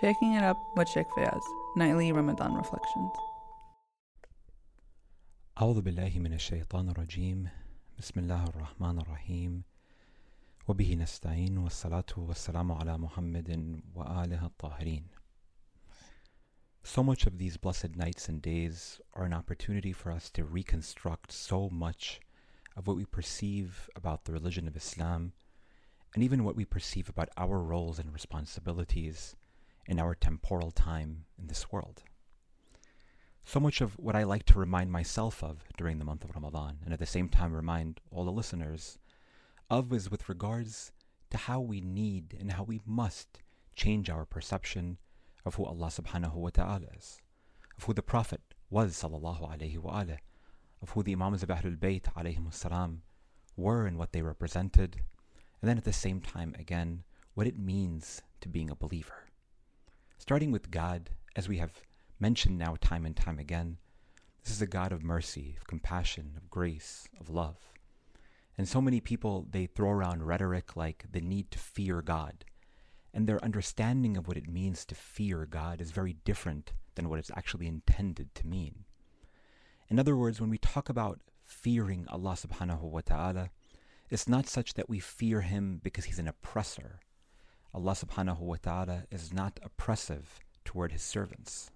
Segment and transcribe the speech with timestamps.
[0.00, 1.42] Shaking It Up with Sheikh Fayaz,
[1.76, 3.12] Nightly Ramadan Reflections.
[5.60, 7.48] أعوذ بالله من الشيطان الرجيم
[7.98, 9.62] بسم الله الرحمن الرحيم
[10.68, 15.04] وبه نستعين والصلاة والسلام على محمد وآله الطاهرين
[16.82, 21.30] So much of these blessed nights and days are an opportunity for us to reconstruct
[21.32, 22.20] so much
[22.76, 25.32] of what we perceive about the religion of Islam
[26.14, 29.36] and even what we perceive about our roles and responsibilities
[29.89, 32.03] in our temporal time in this world.
[33.43, 36.77] So much of what I like to remind myself of during the month of Ramadan,
[36.85, 38.99] and at the same time remind all the listeners
[39.67, 40.91] of, is with regards
[41.31, 43.41] to how we need and how we must
[43.75, 44.99] change our perception
[45.43, 47.19] of who Allah subhanahu wa ta'ala is,
[47.75, 50.19] of who the Prophet was sallallahu alayhi wa alayhi,
[50.83, 53.01] of who the Imams of Ahlul Bayt alayhim salam
[53.57, 54.97] were and what they represented,
[55.61, 57.01] and then at the same time again,
[57.33, 59.28] what it means to being a believer.
[60.19, 61.81] Starting with God, as we have
[62.19, 63.77] mentioned now time and time again,
[64.43, 67.55] this is a God of mercy, of compassion, of grace, of love.
[68.57, 72.43] And so many people, they throw around rhetoric like the need to fear God.
[73.13, 77.17] And their understanding of what it means to fear God is very different than what
[77.17, 78.83] it's actually intended to mean.
[79.87, 83.49] In other words, when we talk about fearing Allah subhanahu wa ta'ala,
[84.09, 86.99] it's not such that we fear Him because He's an oppressor
[87.73, 91.69] Allah subhanahu wa ta'ala is not oppressive toward his servants,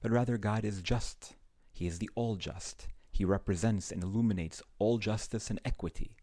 [0.00, 1.34] but rather God is just.
[1.72, 2.88] He is the all just.
[3.12, 6.16] He represents and illuminates all justice and equity.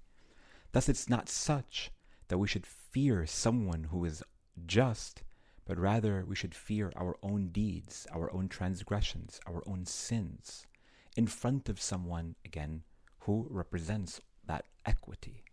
[0.74, 1.92] Thus, it's not such
[2.28, 4.24] that we should fear someone who is
[4.66, 5.24] just,
[5.66, 10.68] but rather we should fear our own deeds, our own transgressions, our own sins,
[11.16, 12.84] in front of someone, again,
[13.20, 15.44] who represents that equity.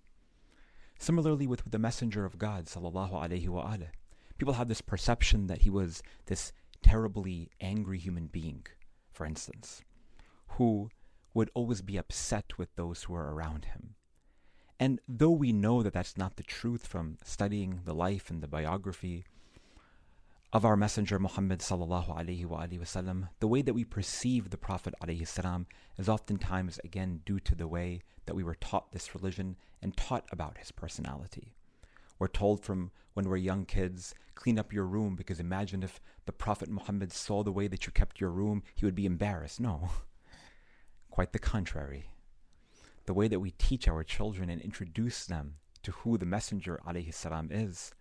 [1.00, 3.88] Similarly with the Messenger of God, sallallahu alaihi wasallam,
[4.36, 8.66] people have this perception that he was this terribly angry human being,
[9.10, 9.82] for instance,
[10.58, 10.90] who
[11.32, 13.94] would always be upset with those who were around him.
[14.78, 18.46] And though we know that that's not the truth from studying the life and the
[18.46, 19.24] biography
[20.52, 25.26] of our messenger Muhammad sallallahu alaihi wasallam, the way that we perceive the Prophet alaihi
[25.26, 25.66] salam
[25.96, 30.26] is oftentimes again due to the way that we were taught this religion and taught
[30.32, 31.54] about his personality.
[32.18, 36.32] We're told from when we're young kids, clean up your room because imagine if the
[36.32, 39.60] Prophet Muhammad saw the way that you kept your room, he would be embarrassed.
[39.60, 39.88] No,
[41.10, 42.10] quite the contrary.
[43.06, 47.14] The way that we teach our children and introduce them to who the Messenger alayhi
[47.14, 47.92] salam is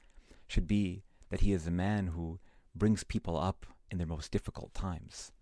[0.47, 2.38] should be that he is a man who
[2.75, 5.32] brings people up in their most difficult times.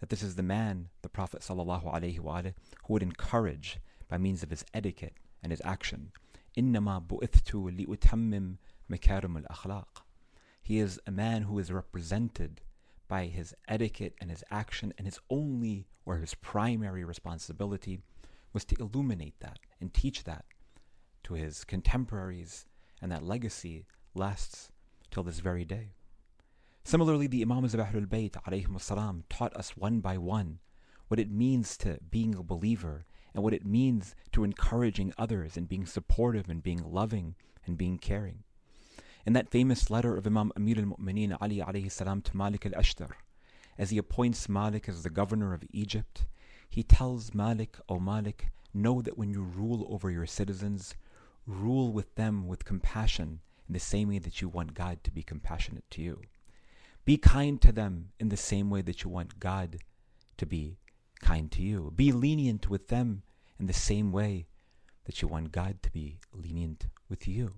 [0.00, 3.78] That this is the man, the Prophet ﷺ, who would encourage
[4.08, 6.12] by means of his etiquette and his action.
[6.56, 8.56] إِنَّمَا بُئِثْتُ لِأُتَمِّمْ
[8.90, 9.86] مَكَارِمُ الْأَخْلَاقِ
[10.62, 12.60] He is a man who is represented
[13.08, 18.00] by his etiquette and his action, and his only or his primary responsibility
[18.52, 20.44] was to illuminate that and teach that
[21.24, 22.66] to his contemporaries,
[23.00, 24.72] and that legacy lasts
[25.11, 25.93] till this very day.
[26.83, 30.59] Similarly, the Imams of Ahlul Bayt alayhim taught us one by one
[31.07, 35.69] what it means to being a believer and what it means to encouraging others and
[35.69, 37.35] being supportive and being loving
[37.65, 38.43] and being caring.
[39.25, 43.11] In that famous letter of Imam Amir al-Mu'mineen Ali alayhi to Malik al-Ashtar,
[43.77, 46.25] as he appoints Malik as the governor of Egypt,
[46.69, 50.95] he tells Malik, O Malik, know that when you rule over your citizens,
[51.45, 55.23] rule with them with compassion in the same way that you want God to be
[55.23, 56.21] compassionate to you.
[57.05, 59.77] Be kind to them in the same way that you want God
[60.37, 60.77] to be
[61.21, 61.91] kind to you.
[61.95, 63.23] Be lenient with them
[63.59, 64.47] in the same way
[65.05, 67.55] that you want God to be lenient with you.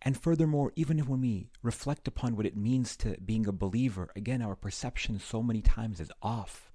[0.00, 4.42] And furthermore, even when we reflect upon what it means to being a believer, again,
[4.42, 6.70] our perception so many times is off.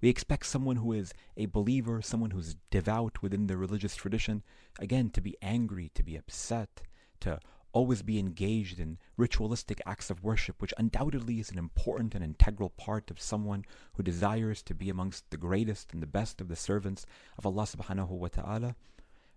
[0.00, 4.42] We expect someone who is a believer, someone who's devout within the religious tradition,
[4.78, 6.82] again, to be angry, to be upset,
[7.20, 7.40] to
[7.72, 12.70] always be engaged in ritualistic acts of worship, which undoubtedly is an important and integral
[12.70, 13.64] part of someone
[13.94, 17.04] who desires to be amongst the greatest and the best of the servants
[17.36, 18.76] of Allah subhanahu wa ta'ala,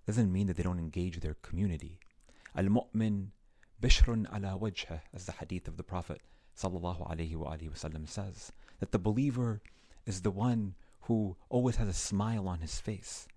[0.08, 2.00] doesn't mean that they don't engage their community.
[2.56, 3.28] Al-mu'min
[3.82, 6.22] bishrun ala wajhah, as the hadith of the Prophet
[6.58, 9.62] sallallahu alayhi wa wasallam says, that the believer
[10.06, 13.28] is the one who always has a smile on his face.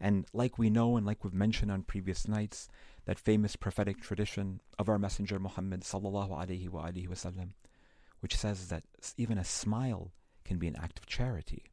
[0.00, 2.68] And like we know and like we've mentioned on previous nights,
[3.06, 7.50] that famous prophetic tradition of our Messenger Muhammad sallallahu alaihi wasallam,
[8.20, 8.84] which says that
[9.16, 10.12] even a smile
[10.44, 11.64] can be an act of charity.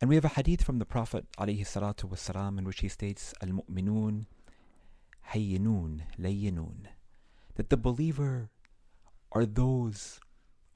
[0.00, 3.32] And we have a hadith from the Prophet alayhi salatu wasalam in which he states,
[3.40, 4.26] Al-mu'minun
[5.32, 6.86] hayyinun layyinun,
[7.54, 8.50] that the believer
[9.32, 10.20] are those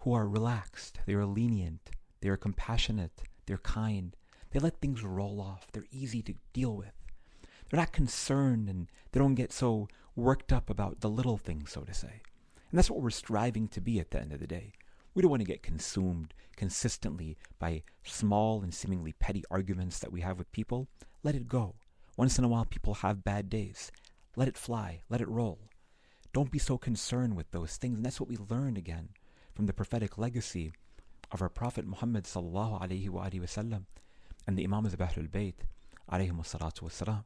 [0.00, 1.90] who are relaxed, they are lenient,
[2.20, 4.16] they are compassionate, they're kind.
[4.50, 5.66] They let things roll off.
[5.72, 6.92] They're easy to deal with.
[7.70, 11.82] They're not concerned and they don't get so worked up about the little things, so
[11.82, 12.20] to say.
[12.70, 14.72] And that's what we're striving to be at the end of the day.
[15.14, 20.20] We don't want to get consumed consistently by small and seemingly petty arguments that we
[20.20, 20.88] have with people.
[21.22, 21.74] Let it go.
[22.16, 23.90] Once in a while, people have bad days.
[24.36, 25.00] Let it fly.
[25.08, 25.58] Let it roll.
[26.32, 27.96] Don't be so concerned with those things.
[27.96, 29.08] And that's what we learned again
[29.54, 30.72] from the prophetic legacy
[31.32, 33.28] of our Prophet Muhammad sallallahu alayhi wa
[34.46, 35.54] and the Imams of Ahlul Bayt
[36.10, 37.24] alayhim salatu.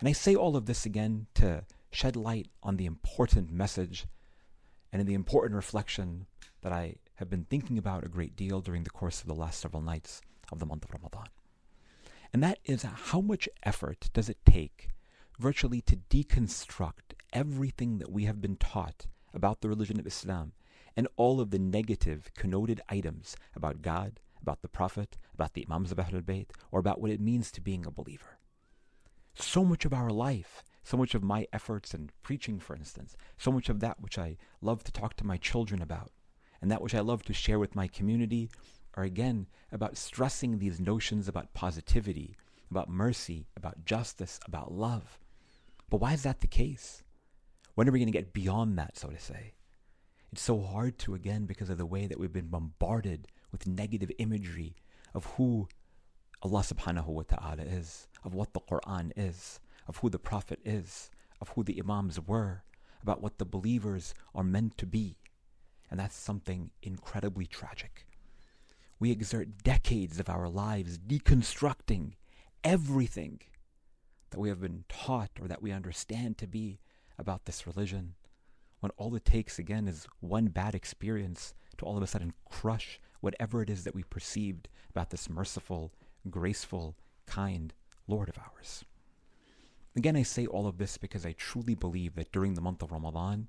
[0.00, 4.06] And I say all of this again to shed light on the important message
[4.92, 6.26] and in the important reflection
[6.62, 9.60] that I have been thinking about a great deal during the course of the last
[9.60, 10.20] several nights
[10.52, 11.28] of the month of Ramadan.
[12.32, 14.90] And that is how much effort does it take
[15.38, 20.52] virtually to deconstruct everything that we have been taught about the religion of Islam
[20.96, 25.92] and all of the negative connoted items about God, about the Prophet, about the Imams
[25.92, 28.38] of Ahlul Bayt, or about what it means to being a believer.
[29.40, 33.52] So much of our life, so much of my efforts and preaching, for instance, so
[33.52, 36.10] much of that which I love to talk to my children about,
[36.60, 38.50] and that which I love to share with my community,
[38.94, 42.34] are again about stressing these notions about positivity,
[42.68, 45.20] about mercy, about justice, about love.
[45.88, 47.04] But why is that the case?
[47.76, 49.54] When are we going to get beyond that, so to say?
[50.32, 54.10] It's so hard to, again, because of the way that we've been bombarded with negative
[54.18, 54.74] imagery
[55.14, 55.68] of who
[56.42, 61.10] Allah subhanahu wa ta'ala is, of what the Quran is, of who the Prophet is,
[61.40, 62.62] of who the Imams were,
[63.02, 65.16] about what the believers are meant to be.
[65.90, 68.06] And that's something incredibly tragic.
[69.00, 72.12] We exert decades of our lives deconstructing
[72.64, 73.40] everything
[74.30, 76.80] that we have been taught or that we understand to be
[77.18, 78.14] about this religion,
[78.80, 83.00] when all it takes, again, is one bad experience to all of a sudden crush
[83.20, 85.92] whatever it is that we perceived about this merciful,
[86.30, 86.96] graceful,
[87.26, 87.74] kind
[88.06, 88.84] Lord of ours.
[89.96, 92.92] Again, I say all of this because I truly believe that during the month of
[92.92, 93.48] Ramadan,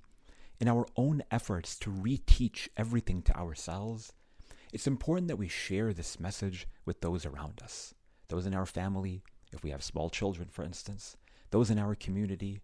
[0.60, 4.14] in our own efforts to reteach everything to ourselves,
[4.74, 7.94] it's important that we share this message with those around us,
[8.28, 11.18] those in our family, if we have small children, for instance,
[11.52, 12.60] those in our community.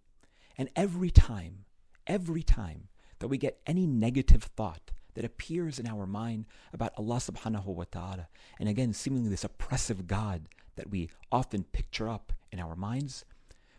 [0.58, 1.66] And every time,
[2.06, 2.90] every time
[3.20, 7.86] that we get any negative thought that appears in our mind about Allah subhanahu wa
[7.90, 8.28] ta'ala,
[8.60, 13.26] and again, seemingly this oppressive God that we often picture up in our minds,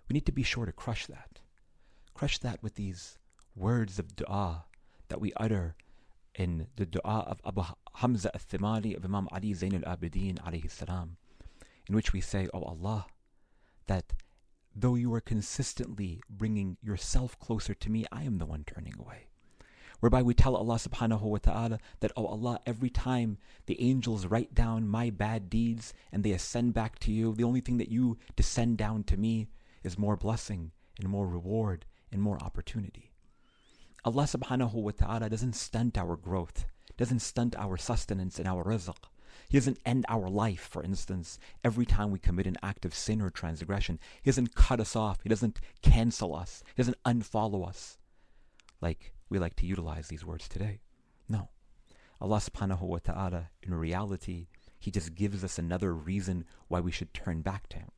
[0.08, 1.40] we need to be sure to crush that.
[2.14, 3.18] Crush that with these
[3.54, 4.64] words of dua
[5.08, 5.76] that we utter
[6.34, 7.62] in the dua of Abu
[7.94, 10.38] Hamza al-Thimali of Imam Ali Zain al-Abidin
[11.88, 13.06] in which we say, O oh Allah,
[13.86, 14.12] that
[14.74, 19.28] though you are consistently bringing yourself closer to me, I am the one turning away.
[20.00, 24.26] Whereby we tell Allah subhanahu wa ta'ala that, O oh Allah, every time the angels
[24.26, 27.90] write down my bad deeds and they ascend back to you, the only thing that
[27.90, 29.48] you descend down to me
[29.82, 33.12] is more blessing and more reward and more opportunity.
[34.04, 36.66] Allah subhanahu wa ta'ala doesn't stunt our growth,
[36.96, 38.94] doesn't stunt our sustenance and our rizq.
[39.48, 43.20] He doesn't end our life, for instance, every time we commit an act of sin
[43.20, 43.98] or transgression.
[44.22, 45.20] He doesn't cut us off.
[45.22, 46.62] He doesn't cancel us.
[46.74, 47.98] He doesn't unfollow us
[48.80, 50.80] like we like to utilize these words today.
[51.28, 51.48] No.
[52.20, 54.46] Allah subhanahu wa ta'ala, in reality,
[54.78, 57.90] He just gives us another reason why we should turn back to Him.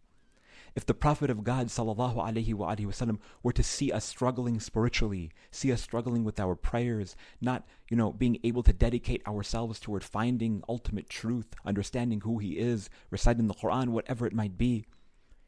[0.74, 5.72] If the Prophet of God sallallahu alaihi wasallam were to see us struggling spiritually, see
[5.72, 10.62] us struggling with our prayers, not, you know, being able to dedicate ourselves toward finding
[10.68, 14.84] ultimate truth, understanding who he is, reciting the Quran, whatever it might be,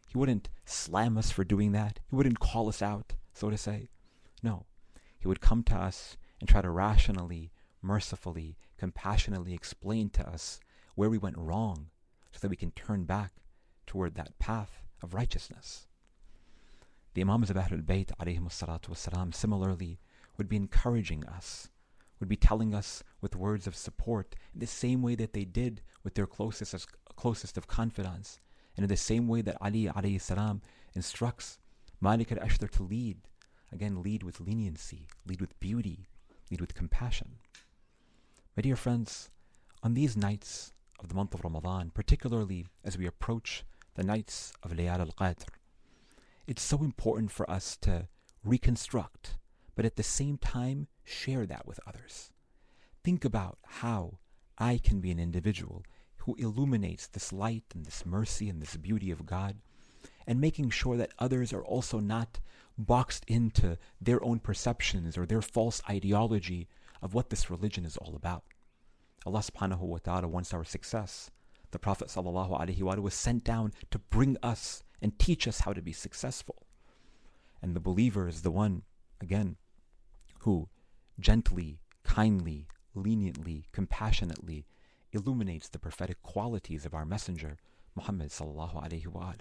[0.09, 2.01] he wouldn't slam us for doing that.
[2.09, 3.91] He wouldn't call us out, so to say.
[4.43, 4.67] No.
[5.20, 10.60] He would come to us and try to rationally, mercifully, compassionately explain to us
[10.96, 11.88] where we went wrong
[12.32, 13.32] so that we can turn back
[13.86, 15.88] toward that path of righteousness.
[17.14, 20.00] The Imams of Ahlul Bayt والسلام, similarly
[20.38, 21.70] would be encouraging us,
[22.20, 25.82] would be telling us with words of support in the same way that they did
[26.04, 28.40] with their closest, closest of confidants,
[28.76, 30.62] and in the same way that Ali السلام,
[30.94, 31.60] instructs
[32.02, 33.18] Malik al-Ashtar to lead.
[33.73, 36.09] Again, lead with leniency, lead with beauty,
[36.51, 37.37] lead with compassion.
[38.57, 39.31] My dear friends,
[39.83, 44.73] on these nights of the month of Ramadan, particularly as we approach the nights of
[44.73, 45.49] Layal al-Qadr.
[46.47, 48.09] It's so important for us to
[48.45, 49.37] reconstruct,
[49.77, 52.33] but at the same time, share that with others.
[53.03, 54.19] Think about how
[54.59, 55.85] I can be an individual
[56.19, 59.57] who illuminates this light and this mercy and this beauty of God,
[60.31, 62.39] and making sure that others are also not
[62.79, 66.69] boxed into their own perceptions or their false ideology
[67.03, 68.45] of what this religion is all about.
[69.27, 71.33] Allah subhanahu wa ta'ala wants our success.
[71.73, 75.73] The Prophet sallallahu alaihi wasallam was sent down to bring us and teach us how
[75.73, 76.65] to be successful.
[77.61, 78.83] And the believer is the one,
[79.21, 79.57] again,
[80.43, 80.69] who
[81.19, 84.65] gently, kindly, leniently, compassionately
[85.11, 87.59] illuminates the prophetic qualities of our messenger,
[87.97, 89.41] Muhammad sallallahu alaihi wasallam.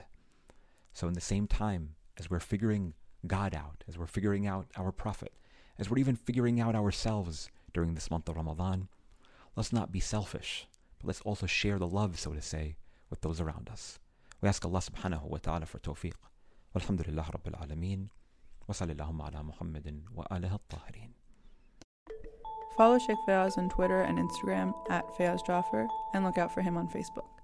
[0.93, 2.93] So in the same time as we're figuring
[3.27, 5.33] God out, as we're figuring out our prophet,
[5.77, 8.87] as we're even figuring out ourselves during this month of Ramadan,
[9.55, 10.67] let's not be selfish,
[10.99, 12.75] but let's also share the love, so to say,
[13.09, 13.99] with those around us.
[14.41, 16.13] We ask Allah subhanahu wa ta'ala for tawfiq.
[16.75, 18.09] Walhamdulillah Rabbil Alameen.
[18.71, 21.09] Sallallahu ala Muhammadin wa alihi al-tahirin.
[22.77, 26.77] Follow Sheikh Fayaz on Twitter and Instagram at Fayaz Jaffer and look out for him
[26.77, 27.38] on Facebook.